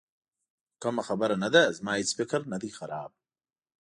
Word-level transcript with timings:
خو 0.03 0.75
کومه 0.81 1.01
خبره 1.07 1.35
نه 1.43 1.49
ده، 1.53 1.63
زما 1.77 1.93
هېڅ 1.99 2.09
فکر 2.19 2.39
نه 2.51 2.57
دی 2.61 2.69
خراب. 2.77 3.11